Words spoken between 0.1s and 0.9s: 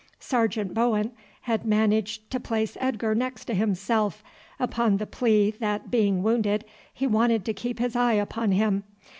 Sergeant